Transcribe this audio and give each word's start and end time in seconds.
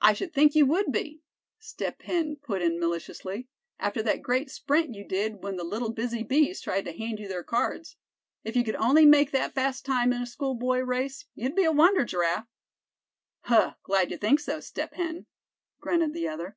"I 0.00 0.12
should 0.12 0.34
think 0.34 0.56
you 0.56 0.66
would 0.66 0.90
be," 0.90 1.22
Step 1.60 2.02
Hen 2.02 2.34
put 2.34 2.62
in, 2.62 2.80
maliciously; 2.80 3.46
"after 3.78 4.02
that 4.02 4.20
great 4.20 4.50
sprint 4.50 4.92
you 4.96 5.06
did 5.06 5.44
when 5.44 5.54
the 5.54 5.62
little 5.62 5.92
busy 5.92 6.24
bees 6.24 6.60
tried 6.60 6.84
to 6.86 6.92
hand 6.92 7.20
you 7.20 7.28
their 7.28 7.44
cards. 7.44 7.96
If 8.42 8.56
you 8.56 8.64
could 8.64 8.74
only 8.74 9.06
make 9.06 9.30
that 9.30 9.54
fast 9.54 9.84
time 9.86 10.12
in 10.12 10.20
a 10.22 10.26
schoolboy 10.26 10.80
race, 10.80 11.26
you'd 11.36 11.54
be 11.54 11.62
a 11.62 11.70
wonder, 11.70 12.04
Giraffe." 12.04 12.48
"Huh! 13.42 13.74
glad 13.84 14.10
you 14.10 14.16
think 14.18 14.40
so, 14.40 14.58
Step 14.58 14.94
Hen," 14.94 15.26
grunted 15.78 16.12
the 16.12 16.26
other. 16.26 16.56